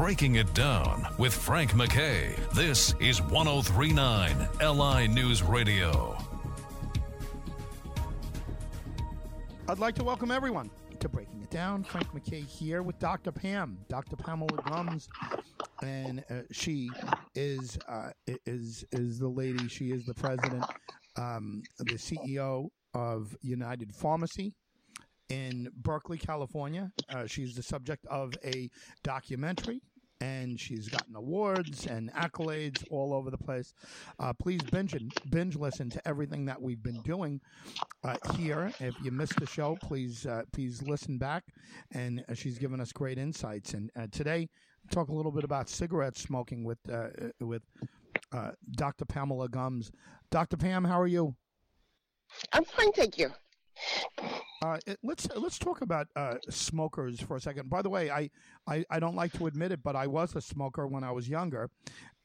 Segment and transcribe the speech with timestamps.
[0.00, 2.34] Breaking It Down with Frank McKay.
[2.54, 6.16] This is 1039 LI News Radio.
[9.68, 11.84] I'd like to welcome everyone to Breaking It Down.
[11.84, 13.30] Frank McKay here with Dr.
[13.30, 14.16] Pam, Dr.
[14.16, 15.06] Pamela Gums,
[15.82, 16.88] and uh, she
[17.34, 18.12] is uh,
[18.46, 19.68] is is the lady.
[19.68, 20.64] She is the president,
[21.18, 24.54] um, the CEO of United Pharmacy
[25.30, 26.90] in Berkeley, California.
[27.08, 28.68] Uh, she's the subject of a
[29.02, 29.80] documentary.
[30.20, 33.72] And she's gotten awards and accolades all over the place.
[34.18, 37.40] Uh, please binge and binge listen to everything that we've been doing
[38.04, 38.70] uh, here.
[38.80, 41.44] If you missed the show, please uh, please listen back.
[41.92, 43.72] And uh, she's given us great insights.
[43.72, 44.48] And uh, today,
[44.90, 47.08] talk a little bit about cigarette smoking with uh,
[47.40, 47.62] with
[48.72, 49.06] Dr.
[49.06, 49.90] Pamela Gums.
[50.30, 50.56] Dr.
[50.56, 51.34] Pam, how are you?
[52.52, 53.30] I'm fine, thank you.
[54.62, 57.70] Uh, it- let's let's talk about uh, smokers for a second.
[57.70, 58.30] By the way, I,
[58.66, 61.28] I, I don't like to admit it, but I was a smoker when I was
[61.28, 61.70] younger,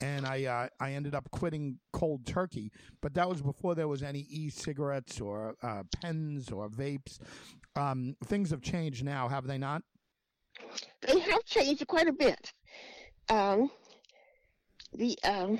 [0.01, 2.71] and I uh, I ended up quitting cold turkey.
[3.01, 7.19] But that was before there was any e-cigarettes or uh, pens or vapes.
[7.77, 9.83] Um, things have changed now, have they not?
[11.01, 12.51] They have changed quite a bit.
[13.29, 13.71] Um,
[14.93, 15.59] the um,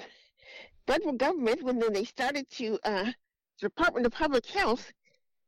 [0.87, 3.05] federal government, when they started to, uh,
[3.61, 4.91] the Department of Public Health,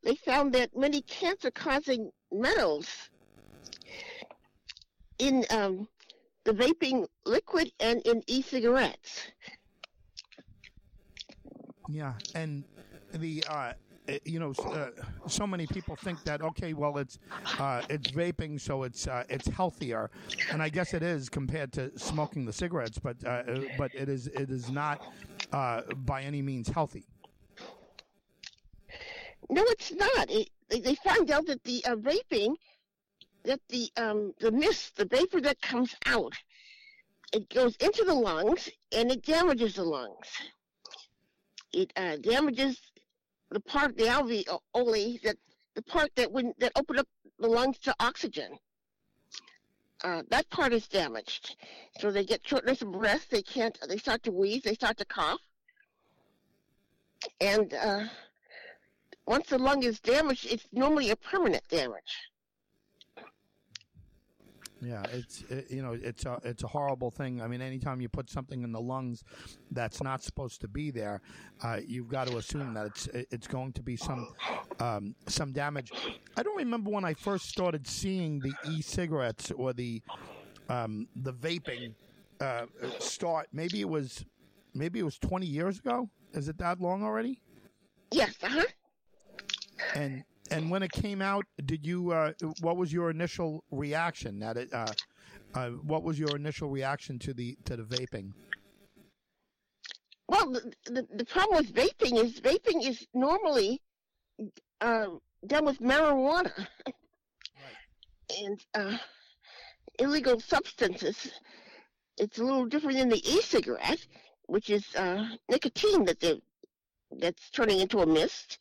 [0.08, 3.09] they found that many cancer-causing metals
[5.19, 5.86] in um,
[6.45, 9.28] the vaping liquid and in e-cigarettes.
[11.89, 12.63] Yeah, and
[13.13, 13.73] the uh,
[14.08, 14.91] eh, you know, uh,
[15.28, 17.19] so many people think that okay, well, it's
[17.59, 20.09] uh, it's vaping, so it's uh, it's healthier,
[20.52, 24.08] and I guess it is compared to smoking the cigarettes, but uh, uh, but it
[24.08, 25.02] is it is not
[25.52, 27.08] uh, by any means healthy.
[29.50, 30.30] No, it's not.
[30.30, 32.56] It, they, they found out that the uh, vaping,
[33.44, 36.34] that the um, the mist, the vapor that comes out,
[37.31, 40.28] it goes into the lungs and it damages the lungs.
[41.73, 42.80] It uh, damages
[43.50, 45.38] the part, the alveoli, that
[45.75, 47.08] the part that when that open up
[47.40, 48.58] the lungs to oxygen.
[50.03, 51.56] Uh, that part is damaged,
[52.00, 53.28] so they get shortness of breath.
[53.29, 53.75] They can't.
[53.88, 54.62] They start to wheeze.
[54.62, 55.41] They start to cough,
[57.41, 58.03] and uh,
[59.28, 62.32] once the lung is damaged, it's normally a permanent damage.
[64.82, 67.42] Yeah, it's it, you know it's a it's a horrible thing.
[67.42, 69.24] I mean, anytime you put something in the lungs
[69.72, 71.22] that's not supposed to be there,
[71.64, 74.34] uh, you've got to assume that it's it's going to be some
[74.80, 75.92] um, some damage.
[76.38, 80.02] I don't remember when I first started seeing the e-cigarettes or the
[80.70, 81.96] um, the vaping
[82.40, 82.68] uh,
[83.00, 83.48] start.
[83.52, 84.26] Maybe it was
[84.76, 86.08] maybe it was twenty years ago.
[86.34, 87.42] Is it that long already?
[88.12, 88.64] Yes, uh huh.
[89.96, 92.12] And and when it came out, did you?
[92.12, 94.40] Uh, what was your initial reaction?
[94.40, 94.74] That it.
[94.74, 94.88] Uh,
[95.53, 98.34] uh, what was your initial reaction to the to the vaping?
[100.30, 103.81] Well, the, the, the problem with vaping is vaping is normally
[104.81, 106.52] um, done with marijuana
[108.42, 108.97] and uh,
[110.00, 111.31] illegal substances.
[112.18, 114.06] It's a little different than the e-cigarette,
[114.47, 116.42] which is uh, nicotine that they
[117.12, 118.59] that's turning into a mist.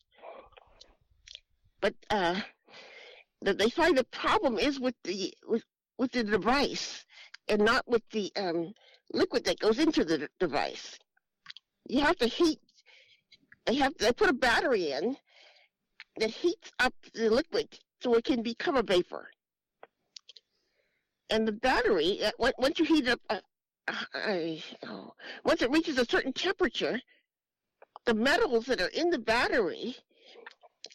[1.80, 2.40] But uh,
[3.42, 5.64] they find the problem is with the with,
[5.98, 7.04] with the device
[7.48, 8.72] and not with the um,
[9.12, 10.98] liquid that goes into the device.
[11.88, 12.60] You have to heat.
[13.66, 15.16] They have they put a battery in
[16.18, 19.28] that heats up the liquid so it can become a vapor.
[21.30, 23.40] And the battery, uh, once you heat up, uh,
[23.88, 27.00] uh, I- oh, once it reaches a certain temperature,
[28.04, 29.96] the metals that are in the battery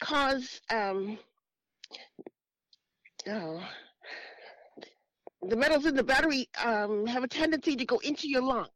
[0.01, 1.17] cause um,
[3.29, 3.63] oh,
[5.47, 8.67] the metals in the battery um, have a tendency to go into your lung.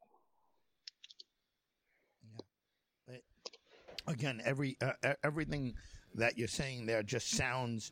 [4.08, 5.74] Again, every uh, everything
[6.14, 7.92] that you're saying there just sounds.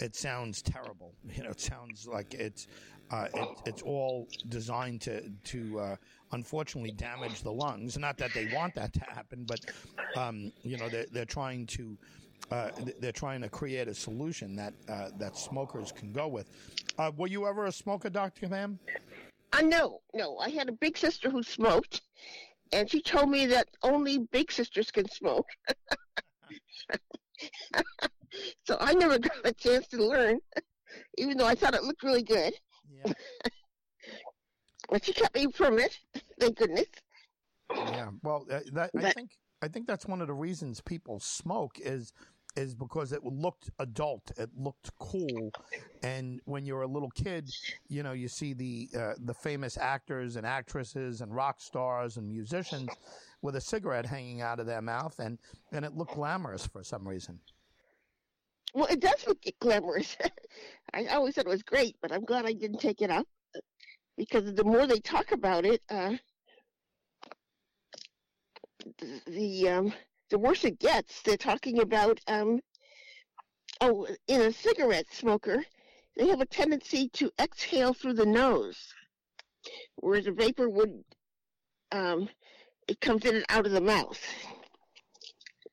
[0.00, 1.14] It sounds terrible.
[1.36, 2.66] You know, it sounds like it's
[3.10, 5.96] uh, it, it's all designed to to uh,
[6.32, 7.96] unfortunately damage the lungs.
[7.96, 9.60] Not that they want that to happen, but
[10.16, 11.96] um, you know they're, they're trying to
[12.50, 12.70] uh,
[13.00, 16.50] they're trying to create a solution that uh, that smokers can go with.
[16.98, 18.78] Uh, were you ever a smoker, Doctor Pam?
[19.52, 20.38] Uh, no, no.
[20.38, 22.02] I had a big sister who smoked,
[22.72, 25.46] and she told me that only big sisters can smoke.
[28.64, 30.40] so I never got a chance to learn,
[31.18, 32.54] even though I thought it looked really good.
[33.04, 33.12] Yeah.
[34.90, 35.98] But she kept me from it,
[36.38, 36.84] thank goodness.
[37.74, 39.30] Yeah, well, uh, that, I think
[39.62, 42.12] I think that's one of the reasons people smoke is
[42.56, 45.50] is because it looked adult, it looked cool,
[46.02, 47.48] and when you're a little kid,
[47.88, 52.28] you know you see the uh, the famous actors and actresses and rock stars and
[52.28, 52.90] musicians
[53.42, 55.38] with a cigarette hanging out of their mouth, and
[55.72, 57.38] and it looked glamorous for some reason.
[58.74, 60.16] Well, it does look glamorous.
[60.94, 63.26] I always thought it was great, but I'm glad I didn't take it up
[64.16, 66.14] because the more they talk about it, uh,
[69.26, 69.92] the um,
[70.30, 71.22] the worse it gets.
[71.22, 72.60] They're talking about um,
[73.80, 75.64] oh, in a cigarette smoker,
[76.16, 78.94] they have a tendency to exhale through the nose,
[79.96, 81.04] whereas a vapor would
[81.92, 82.28] um,
[82.88, 84.20] it comes in and out of the mouth.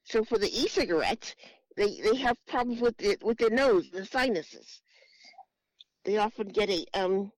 [0.04, 1.36] So for the e-cigarettes,
[1.78, 4.82] they they have problems with it with their nose, the sinuses.
[6.04, 7.32] They often get a um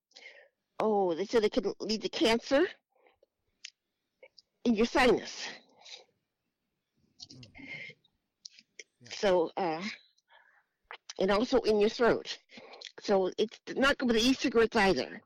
[0.80, 2.66] oh, they said it can lead to cancer
[4.66, 5.48] in your sinus.
[9.24, 9.82] So uh
[11.18, 12.38] and also in your throat.
[13.02, 15.22] So it's not good with e-cigarettes either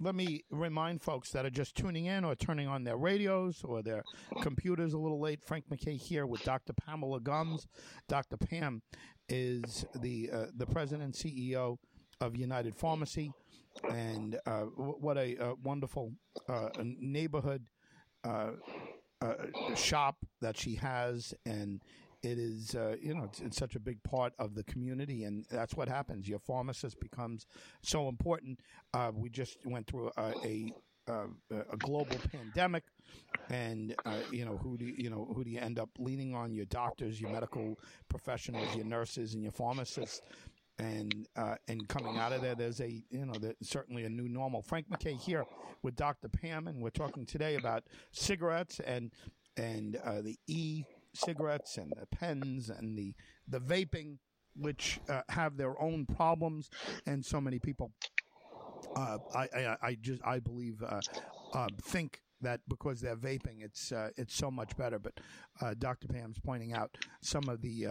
[0.00, 3.82] let me remind folks that are just tuning in or turning on their radios or
[3.82, 4.02] their
[4.42, 5.40] computers a little late.
[5.42, 6.72] Frank McKay here with Dr.
[6.74, 7.66] Pamela Gums.
[8.08, 8.36] Dr.
[8.36, 8.82] Pam
[9.28, 11.78] is the uh, the president and CEO
[12.20, 13.32] of United Pharmacy,
[13.90, 16.12] and uh, what a, a wonderful
[16.48, 17.64] uh, neighborhood
[18.24, 18.50] uh,
[19.22, 19.34] uh,
[19.74, 21.80] shop that she has, and
[22.24, 25.44] it is uh, you know it's, it's, such a big part of the community and
[25.50, 27.46] that's what happens your pharmacist becomes
[27.82, 28.60] so important
[28.94, 30.72] uh, we just went through a, a,
[31.08, 32.84] a global pandemic
[33.50, 36.34] and uh, you know who do you, you, know who do you end up leaning
[36.34, 37.78] on your doctors your medical
[38.08, 40.20] professionals your nurses and your pharmacists
[40.78, 44.28] and uh, and coming out of that there's a you know there's certainly a new
[44.28, 44.62] normal.
[44.62, 45.44] Frank mckay here
[45.82, 46.28] with Dr.
[46.28, 49.12] Pam, and we're talking today about cigarettes and
[49.56, 53.14] and uh, the e cigarettes and the pens and the
[53.48, 54.18] the vaping,
[54.56, 56.70] which uh, have their own problems,
[57.06, 57.92] and so many people.
[58.96, 61.00] Uh, I, I, I just I believe uh,
[61.54, 64.98] uh think that because they're vaping, it's uh, it's so much better.
[64.98, 65.14] But
[65.78, 66.08] Dr.
[66.08, 67.86] Pam's pointing out some of the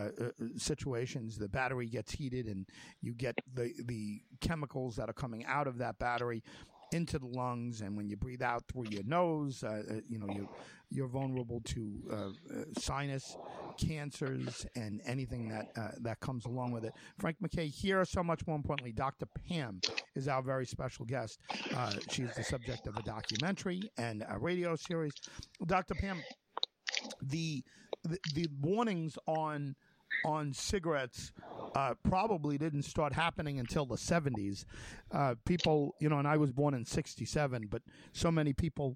[0.58, 1.38] situations.
[1.38, 2.68] The battery gets heated, and
[3.02, 6.44] you get the the chemicals that are coming out of that battery
[6.94, 10.48] into the lungs, and when you breathe out through your nose, uh you know you
[10.94, 12.30] you're vulnerable to uh,
[12.78, 13.36] sinus
[13.78, 16.94] cancers and anything that uh, that comes along with it.
[17.18, 19.26] Frank McKay here, so much more importantly, Dr.
[19.48, 19.82] Pam
[20.16, 21.40] is our very special guest.
[21.76, 25.14] Uh, she's the subject of a documentary and a radio series.
[25.66, 25.96] Dr.
[25.96, 26.22] Pam,
[27.22, 27.64] the
[28.04, 29.76] the, the warnings on
[30.26, 31.32] on cigarettes
[31.76, 34.66] uh, probably didn't start happening until the 70s.
[35.12, 37.82] Uh, people, you know, and I was born in 67, but
[38.12, 38.96] so many people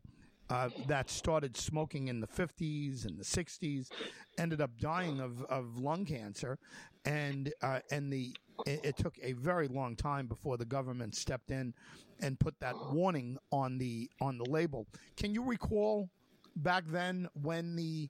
[0.49, 3.89] uh, that started smoking in the 50s and the 60s
[4.37, 6.57] ended up dying of, of lung cancer.
[7.05, 8.35] And, uh, and the,
[8.65, 11.73] it, it, took a very long time before the government stepped in
[12.21, 14.87] and put that warning on the, on the label.
[15.15, 16.09] Can you recall
[16.55, 18.09] back then when the,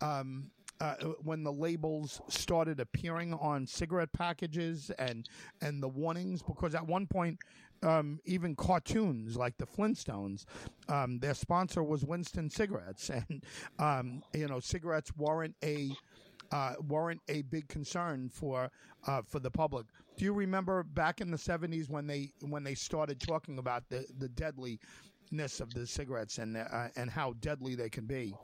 [0.00, 0.50] um,
[0.80, 5.28] uh, when the labels started appearing on cigarette packages and
[5.60, 7.38] and the warnings because at one point
[7.82, 10.44] um, even cartoons like the Flintstones,
[10.88, 13.44] um, their sponsor was Winston cigarettes, and
[13.78, 15.90] um, you know cigarettes weren't a
[16.50, 18.70] uh, weren't a big concern for
[19.06, 19.86] uh, for the public.
[20.16, 24.06] Do you remember back in the seventies when they when they started talking about the
[24.18, 28.34] the deadliness of the cigarettes and uh, and how deadly they can be?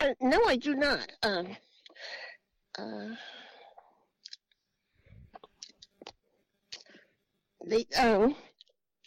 [0.00, 1.10] Uh, no, I do not.
[1.22, 1.56] Um,
[2.78, 3.14] uh,
[7.68, 8.34] they um,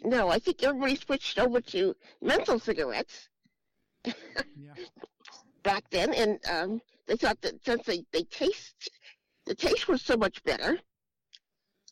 [0.03, 3.29] no, I think everybody switched over to menthol cigarettes.
[4.05, 4.13] yeah.
[5.63, 8.89] Back then, and um, they thought that since they, they taste,
[9.45, 10.79] the taste was so much better,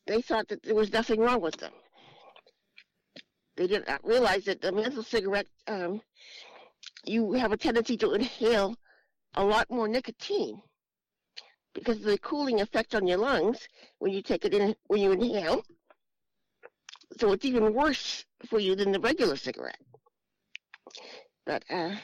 [0.07, 1.71] they thought that there was nothing wrong with them.
[3.57, 6.01] They did not realize that the menthol cigarette, um,
[7.05, 8.75] you have a tendency to inhale
[9.35, 10.59] a lot more nicotine
[11.73, 13.67] because of the cooling effect on your lungs
[13.99, 15.61] when you take it in when you inhale.
[17.19, 19.81] So it's even worse for you than the regular cigarette.
[21.45, 21.95] But uh,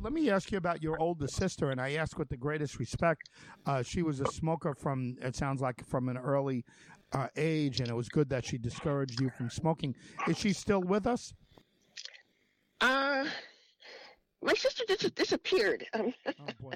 [0.00, 3.28] let me ask you about your older sister, and I ask with the greatest respect.
[3.66, 6.64] Uh, she was a smoker from it sounds like from an early
[7.12, 9.94] uh, age, and it was good that she discouraged you from smoking.
[10.26, 11.34] Is she still with us?
[12.80, 13.26] Uh
[14.40, 15.86] my sister dis- disappeared.
[15.92, 16.72] Um, oh boy.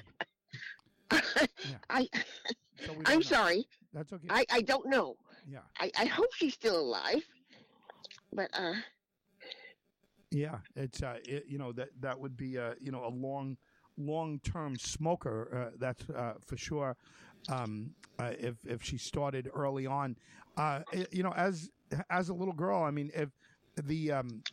[1.11, 1.77] yeah.
[1.89, 2.07] I.
[2.85, 3.21] So I'm know.
[3.21, 3.65] sorry.
[3.93, 4.27] That's okay.
[4.29, 5.15] I, I don't know.
[5.49, 5.59] Yeah.
[5.79, 7.23] I, I hope she's still alive.
[8.31, 8.73] But uh.
[10.31, 13.57] Yeah, it's uh, it, you know that that would be uh, you know a long,
[13.97, 15.71] long term smoker.
[15.71, 16.95] Uh, that's uh, for sure.
[17.49, 20.17] Um, uh, if if she started early on,
[20.57, 21.69] uh, you know, as
[22.09, 23.29] as a little girl, I mean, if
[23.75, 24.43] the um,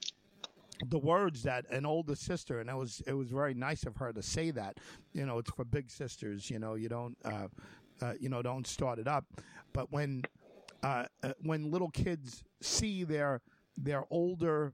[0.86, 4.12] the words that an older sister, and it was it was very nice of her
[4.12, 4.78] to say that.
[5.12, 6.50] You know, it's for big sisters.
[6.50, 7.48] You know, you don't uh,
[8.00, 9.26] uh, you know don't start it up.
[9.72, 10.26] But when
[10.86, 13.40] uh, uh when little kids see their
[13.76, 14.72] their older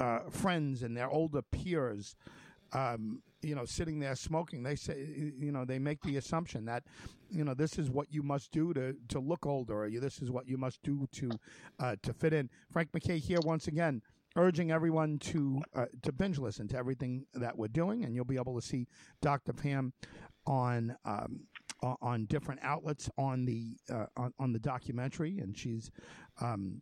[0.00, 2.16] uh, friends and their older peers.
[2.72, 6.82] Um, you know, sitting there smoking, they say, you know, they make the assumption that,
[7.30, 10.30] you know, this is what you must do to, to look older, or this is
[10.30, 11.30] what you must do to
[11.78, 12.50] uh, to fit in.
[12.70, 14.02] Frank McKay here once again
[14.36, 18.36] urging everyone to uh, to binge listen to everything that we're doing, and you'll be
[18.36, 18.86] able to see
[19.22, 19.52] Dr.
[19.52, 19.92] Pam
[20.46, 21.40] on um,
[21.82, 25.90] on different outlets on the uh, on, on, the documentary, and she's.
[26.40, 26.80] Um,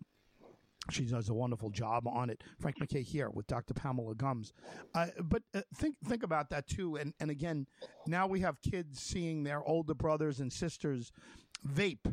[0.88, 2.44] she does a wonderful job on it.
[2.60, 3.74] Frank McKay here with Dr.
[3.74, 4.52] Pamela Gums.
[4.94, 6.94] Uh, but uh, think think about that too.
[6.94, 7.66] And and again,
[8.06, 11.10] now we have kids seeing their older brothers and sisters
[11.66, 12.06] vape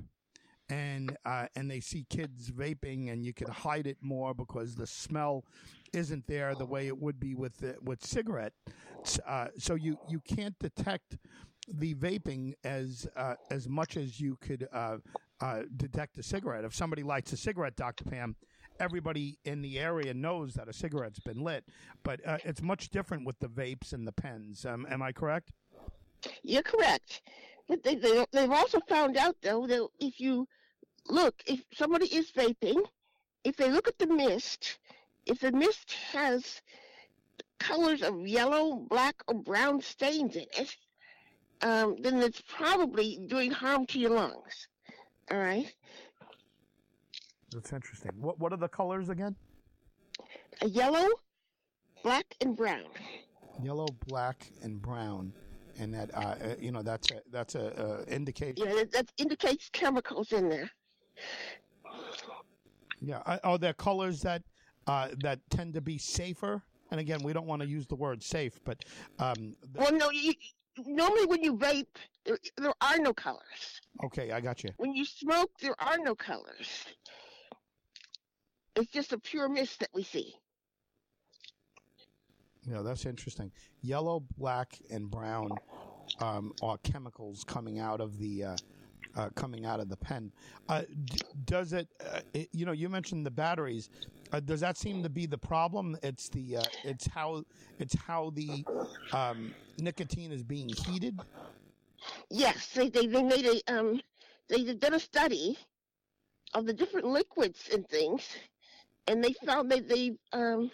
[0.70, 4.88] and uh, and they see kids vaping, and you can hide it more because the
[4.88, 5.46] smell
[5.94, 8.54] isn't there the way it would be with the, with cigarette.
[9.28, 11.18] Uh, so you you can't detect
[11.67, 14.98] the vaping as uh, as much as you could uh,
[15.41, 16.65] uh, detect a cigarette.
[16.65, 18.36] If somebody lights a cigarette, Doctor Pam,
[18.79, 21.65] everybody in the area knows that a cigarette's been lit.
[22.03, 24.65] But uh, it's much different with the vapes and the pens.
[24.65, 25.51] Um, am I correct?
[26.41, 27.22] You're correct.
[27.67, 30.48] They, they, they've also found out, though, that if you
[31.08, 32.84] look, if somebody is vaping,
[33.43, 34.79] if they look at the mist,
[35.25, 36.62] if the mist has
[37.60, 40.75] colors of yellow, black, or brown stains in it,
[41.63, 44.67] um, then it's probably doing harm to your lungs.
[45.32, 45.74] All right.
[47.51, 48.12] That's interesting.
[48.20, 49.36] What What are the colors again?
[50.62, 51.08] A yellow,
[52.03, 52.86] black, and brown.
[53.62, 55.34] Yellow, black, and brown
[55.79, 58.63] and that uh, uh, you know that's a that's a uh, indicator.
[58.65, 60.70] Yeah, that, that, indicates chemicals in there.
[63.01, 63.22] Yeah.
[63.25, 64.43] are oh, there colors that
[64.88, 66.62] uh, that tend to be safer?
[66.91, 68.86] And again, we don't want to use the word safe, but
[69.17, 70.12] um, well, no.
[70.12, 70.34] You,
[70.86, 71.88] normally, when you vape,
[72.25, 73.82] there, there are no colors.
[74.03, 74.72] Okay, I got you.
[74.77, 76.86] When you smoke, there are no colors.
[78.75, 80.34] It's just a pure mist that we see.
[82.65, 83.51] Yeah, that's interesting.
[83.82, 85.51] Yellow, black, and brown
[86.20, 88.58] um, are chemicals coming out of the uh,
[89.15, 90.32] uh, coming out of the pen.
[90.70, 93.89] Uh, d- does it, uh, it, You know, you mentioned the batteries.
[94.34, 95.96] Uh, does that seem to be the problem?
[96.02, 97.44] It's the uh, it's how
[97.78, 98.66] it's how the
[99.12, 101.20] um, nicotine is being heated.
[102.32, 104.02] Yes, they they, they made a um,
[104.50, 105.56] they did a study
[106.56, 108.28] of the different liquids and things,
[109.06, 110.72] and they found that they um,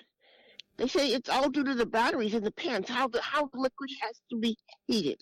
[0.77, 3.59] they say it's all due to the batteries in the pens, how the how the
[3.59, 5.19] liquid has to be heated.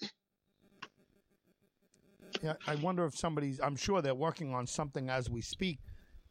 [2.43, 3.59] Yeah, I wonder if somebody's.
[3.59, 5.79] I'm sure they're working on something as we speak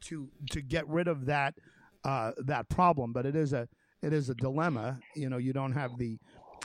[0.02, 1.54] to to get rid of that
[2.06, 3.12] uh, that problem.
[3.12, 3.68] But it is a
[4.02, 4.98] it is a dilemma.
[5.14, 6.18] You know, you don't have the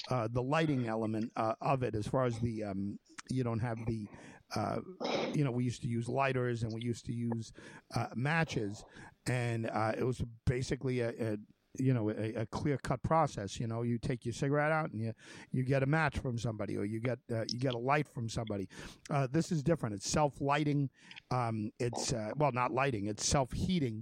[0.10, 3.78] uh, the lighting element uh, of it as far as the um, you don't have
[3.86, 4.08] the
[4.56, 4.78] uh,
[5.34, 7.52] you know we used to use lighters and we used to use
[7.96, 8.84] uh, matches
[9.28, 11.38] and uh, it was basically a, a
[11.78, 13.60] you know a, a clear cut process.
[13.60, 15.14] You know, you take your cigarette out and you
[15.52, 18.30] you get a match from somebody, or you get uh, you get a light from
[18.30, 18.68] somebody.
[19.10, 19.96] Uh, this is different.
[19.96, 20.90] It's self lighting.
[21.30, 23.08] Um, it's uh, well, not lighting.
[23.08, 24.02] It's self heating,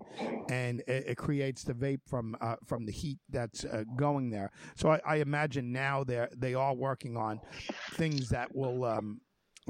[0.50, 4.52] and it, it, creates the vape from uh, from the heat that's uh, going there.
[4.76, 7.40] So I, I imagine now they they are working on
[7.92, 8.86] things that will.
[8.86, 9.22] Um,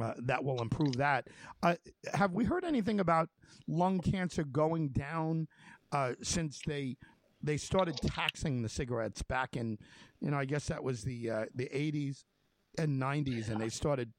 [0.02, 1.28] uh, that will improve that.
[1.62, 1.76] Uh,
[2.14, 3.28] have we heard anything about
[3.68, 5.46] lung cancer going down
[5.92, 6.96] uh, since they
[7.42, 9.78] they started taxing the cigarettes back in,
[10.22, 12.24] you know, I guess that was the uh, the 80s
[12.78, 14.12] and 90s, and they started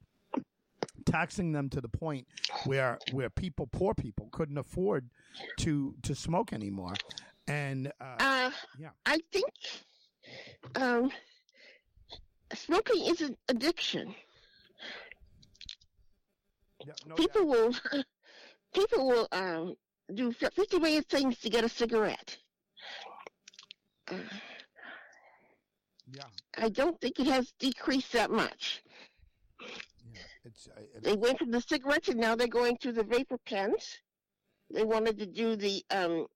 [1.05, 2.27] taxing them to the point
[2.65, 5.09] where where people, poor people, couldn't afford
[5.57, 6.93] to to smoke anymore.
[7.47, 9.49] And uh, uh, yeah, I think
[10.75, 11.11] um,
[12.53, 14.15] smoking is an addiction.
[16.85, 17.81] Yeah, no people doubt.
[17.93, 18.03] will
[18.73, 19.75] people will um,
[20.13, 22.37] do 50 million things to get a cigarette.
[26.13, 26.23] Yeah.
[26.57, 28.83] I don't think it has decreased that much.
[30.13, 30.67] Yeah, it's,
[31.01, 33.97] they went from the cigarettes and now they're going to the vapor pens.
[34.69, 36.27] They wanted to do the um,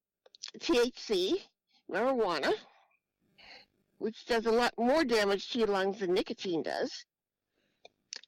[0.59, 1.33] THC,
[1.91, 2.53] marijuana,
[3.97, 7.05] which does a lot more damage to your lungs than nicotine does.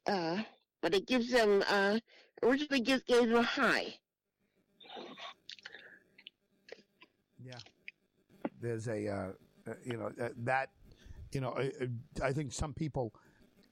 [0.05, 0.41] Uh,
[0.81, 1.99] but it gives them, uh,
[2.43, 3.95] originally gives, gave them a high.
[7.43, 7.59] Yeah
[8.67, 9.15] there's a uh,
[9.69, 10.11] uh, you know
[10.43, 10.69] that
[11.31, 11.71] you know I,
[12.21, 13.13] I, think some people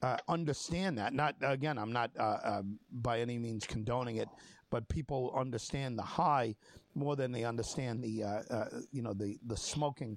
[0.02, 1.12] uh, understand that.
[1.12, 4.28] Not again, I'm not uh, uh, by any means condoning it,
[4.70, 6.54] but people understand the high
[6.94, 10.16] more than they understand the uh, uh, you know the the smoking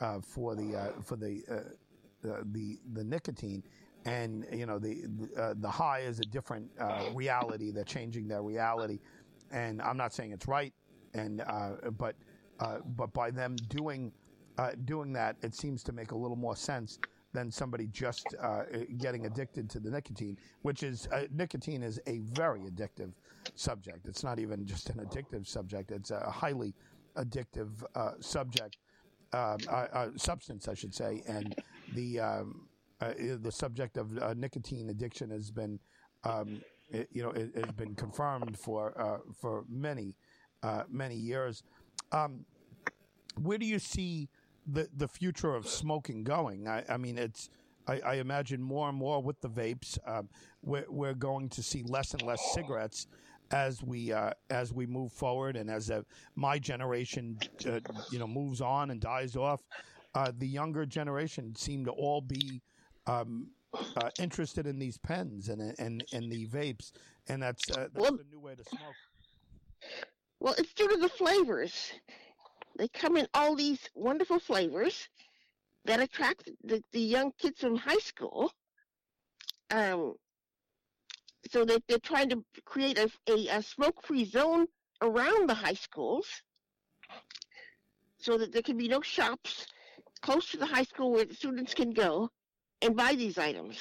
[0.00, 1.42] uh, for the for the
[2.22, 3.62] the the nicotine.
[4.04, 5.04] And you know the
[5.56, 6.70] the high is a different
[7.12, 7.72] reality.
[7.72, 9.00] They're changing their reality,
[9.50, 10.72] and I'm not saying it's right,
[11.14, 11.42] and
[11.98, 12.14] but
[12.58, 14.12] but by them doing
[14.84, 16.98] doing that, it seems to make a little more sense
[17.36, 18.62] than somebody just uh,
[18.96, 23.12] getting addicted to the nicotine, which is uh, nicotine is a very addictive
[23.54, 24.06] subject.
[24.06, 26.74] It's not even just an addictive subject; it's a highly
[27.16, 28.78] addictive uh, subject,
[29.34, 31.22] uh, uh, substance, I should say.
[31.28, 31.54] And
[31.94, 32.68] the um,
[33.02, 35.78] uh, the subject of nicotine addiction has been,
[36.24, 40.14] um, it, you know, it, has been confirmed for for many
[40.88, 41.62] many years.
[42.12, 42.44] Um,
[43.40, 44.28] where do you see?
[44.66, 46.68] the the future of smoking going.
[46.68, 47.50] I, I mean, it's
[47.86, 50.28] I, I, imagine more and more with the vapes, um,
[50.62, 53.06] we're we're going to see less and less cigarettes
[53.52, 56.02] as we uh, as we move forward and as uh,
[56.34, 59.60] my generation uh, you know moves on and dies off.
[60.14, 62.62] Uh, the younger generation seem to all be
[63.06, 66.90] um, uh, interested in these pens and and and the vapes,
[67.28, 68.94] and that's, uh, that's well, a new way to smoke.
[70.40, 71.92] Well, it's due to the flavors.
[72.78, 75.08] They come in all these wonderful flavors
[75.86, 78.52] that attract the, the young kids from high school.
[79.70, 80.14] Um,
[81.50, 84.66] so they, they're trying to create a, a, a smoke-free zone
[85.00, 86.26] around the high schools
[88.18, 89.66] so that there can be no shops
[90.22, 92.30] close to the high school where the students can go
[92.82, 93.78] and buy these items.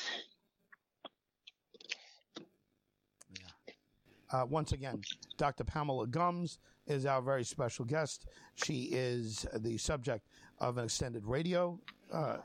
[4.31, 5.01] Uh, once again,
[5.37, 5.63] Dr.
[5.63, 8.27] Pamela Gums, is our very special guest.
[8.55, 10.27] She is the subject
[10.59, 11.79] of an extended radio
[12.13, 12.37] uh,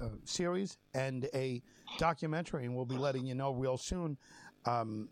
[0.00, 1.62] uh, series and a
[1.98, 4.16] documentary, and we'll be letting you know real soon
[4.66, 5.08] um,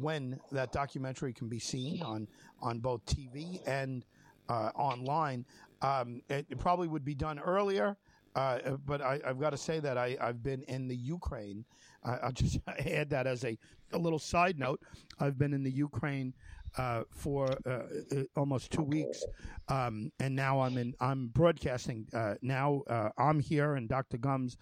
[0.00, 2.28] when that documentary can be seen on
[2.60, 4.04] on both TV and
[4.48, 5.44] uh, online.
[5.80, 7.96] Um, it, it, probably would be done earlier.
[8.38, 11.64] Uh, but I, have got to say that I, have been in the Ukraine.
[12.04, 13.58] I'll just add that as a,
[13.92, 14.80] a little side note.
[15.18, 16.34] I've been in the Ukraine
[16.76, 19.24] uh, for uh, uh, almost two weeks,
[19.68, 20.94] um, and now I'm in.
[21.00, 22.82] I'm broadcasting uh, now.
[22.86, 24.18] Uh, I'm here, and Dr.
[24.18, 24.56] Gums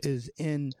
[0.00, 0.72] is in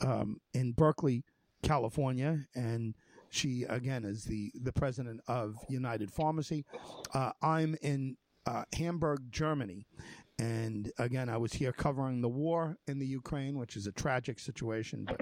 [0.00, 1.24] um, in Berkeley,
[1.62, 2.96] California, and
[3.30, 6.64] she again is the the president of United Pharmacy.
[7.40, 8.16] I'm in
[8.74, 9.86] Hamburg, Germany,
[10.42, 14.40] and again, I was here covering the war in the Ukraine, which is a tragic
[14.40, 15.06] situation.
[15.06, 15.20] But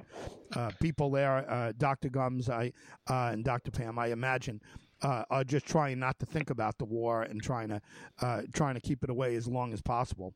[0.56, 2.08] uh, people there, uh, Dr.
[2.08, 2.72] Gums, I
[3.06, 3.70] uh, and Dr.
[3.70, 4.62] Pam, I imagine
[5.02, 7.82] uh, are just trying not to think about the war and trying to
[8.22, 10.32] uh, trying to keep it away as long as possible.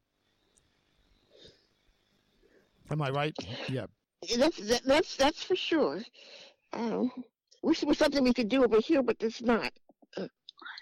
[2.90, 3.34] Am I right?
[3.70, 3.86] Yeah.
[4.36, 6.02] That's that, that's that's for sure.
[6.74, 7.10] Um,
[7.62, 9.72] wish there was something we could do over here, but there's not.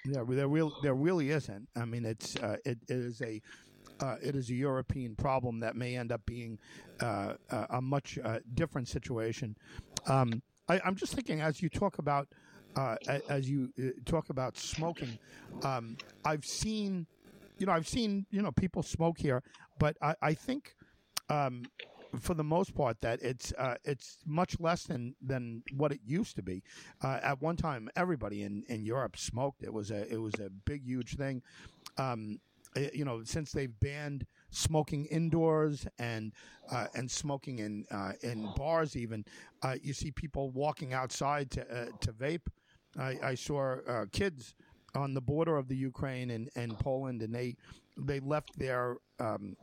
[0.04, 1.68] Yeah, there real there really isn't.
[1.76, 3.40] I mean, it's uh, it, it is a
[4.02, 6.58] uh, it is a European problem that may end up being
[7.00, 7.34] uh,
[7.70, 9.56] a much uh, different situation.
[10.06, 12.28] Um, I, am just thinking as you talk about
[12.76, 12.96] uh,
[13.28, 15.18] as you uh, talk about smoking,
[15.62, 17.06] um, I've seen,
[17.58, 19.42] you know, I've seen, you know, people smoke here,
[19.78, 20.74] but I, I think,
[21.28, 21.64] um,
[22.18, 26.36] for the most part, that it's uh, it's much less than, than what it used
[26.36, 26.62] to be.
[27.02, 29.62] Uh, at one time, everybody in, in Europe smoked.
[29.62, 31.42] It was a it was a big, huge thing.
[31.96, 32.38] Um,
[32.92, 36.32] you know, since they've banned smoking indoors and
[36.70, 39.24] uh, and smoking in uh, in bars, even
[39.62, 42.46] uh, you see people walking outside to uh, to vape.
[42.98, 44.54] I, I saw uh, kids
[44.94, 47.56] on the border of the Ukraine and, and Poland, and they
[47.96, 49.56] they left their um,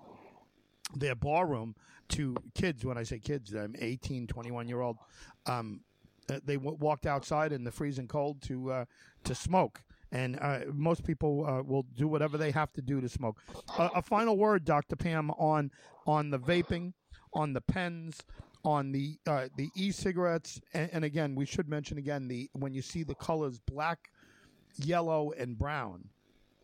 [0.96, 1.76] their barroom
[2.10, 2.86] to kids.
[2.86, 4.98] When I say kids, I'm 18, 21 year old.
[5.46, 5.82] Um,
[6.30, 8.86] uh, they w- walked outside in the freezing cold to uh,
[9.24, 9.82] to smoke.
[10.12, 13.40] And uh, most people uh, will do whatever they have to do to smoke.
[13.78, 14.96] a final word, Dr.
[14.96, 15.72] Pam, on
[16.08, 16.94] on the vaping,
[17.34, 18.24] on the pens,
[18.64, 22.82] on the uh, the e-cigarettes, and, and, again, we should mention again the when you
[22.82, 24.10] see the colors black,
[24.78, 26.04] yellow, and brown.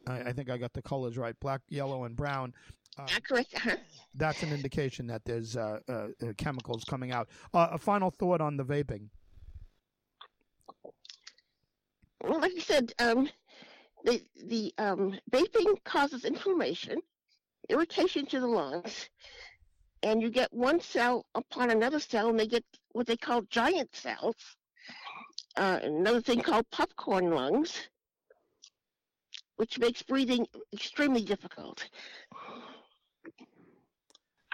[0.08, 2.54] I, I think I got the colors right: black, yellow, and brown.
[2.98, 3.54] Uh, Accurate.
[4.16, 7.30] That's an indication that there's uh, uh, uh chemicals coming out.
[7.54, 9.08] a final thought on the vaping.
[12.24, 13.30] Well, like you said, um,
[14.04, 17.00] the the um, vaping causes inflammation,
[17.70, 19.10] irritation to the lungs,
[20.04, 23.96] and you get one cell upon another cell, and they get what they call giant
[23.96, 24.36] cells.
[25.58, 27.90] Uh, another thing called popcorn lungs,
[29.56, 31.88] which makes breathing extremely difficult.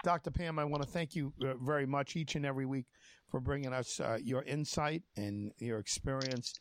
[0.04, 0.30] Dr.
[0.30, 2.86] Pam, I want to thank you uh, very much each and every week
[3.28, 6.54] for bringing us uh, your insight and your experience.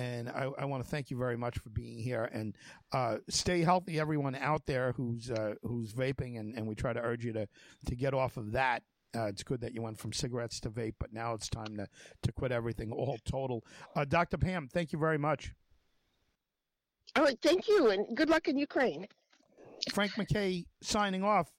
[0.00, 2.24] And I, I want to thank you very much for being here.
[2.32, 2.56] And
[2.90, 6.40] uh, stay healthy, everyone out there who's uh, who's vaping.
[6.40, 7.46] And, and we try to urge you to
[7.84, 8.82] to get off of that.
[9.14, 11.86] Uh, it's good that you went from cigarettes to vape, but now it's time to,
[12.22, 13.62] to quit everything all total.
[13.94, 14.38] Uh, Dr.
[14.38, 15.52] Pam, thank you very much.
[17.16, 19.06] All right, thank you, and good luck in Ukraine.
[19.92, 21.50] Frank McKay signing off.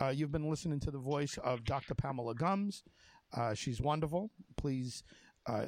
[0.00, 1.94] Uh, you've been listening to the voice of Dr.
[1.94, 2.84] Pamela Gums.
[3.34, 4.30] Uh, she's wonderful.
[4.56, 5.02] Please
[5.46, 5.66] uh,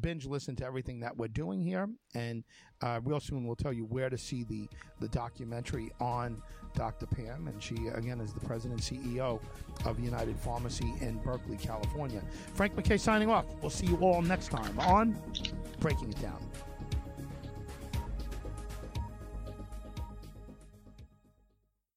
[0.00, 2.44] binge listen to everything that we're doing here, and
[2.82, 4.68] uh, real soon we'll tell you where to see the
[5.00, 6.42] the documentary on
[6.74, 7.06] Dr.
[7.06, 7.48] Pam.
[7.48, 9.40] And she again is the president and CEO
[9.84, 12.22] of United Pharmacy in Berkeley, California.
[12.54, 13.46] Frank McKay signing off.
[13.60, 15.16] We'll see you all next time on
[15.80, 16.40] Breaking It Down.